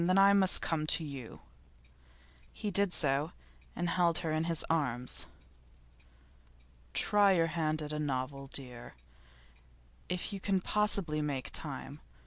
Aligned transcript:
Then 0.07 0.17
I 0.17 0.33
must 0.33 0.63
come 0.63 0.87
to 0.87 1.03
you.' 1.03 1.41
He 2.51 2.71
did 2.71 2.91
so 2.91 3.33
and 3.75 3.87
held 3.87 4.17
her 4.25 4.31
in 4.31 4.45
his 4.45 4.65
arms. 4.67 5.27
'Try 6.95 7.33
your 7.33 7.45
hand 7.53 7.83
at 7.83 7.93
a 7.93 7.99
novel, 7.99 8.47
dear, 8.51 8.95
if 10.09 10.33
you 10.33 10.39
can 10.39 10.59
possibly 10.59 11.21
make 11.21 11.51
time. 11.51 11.99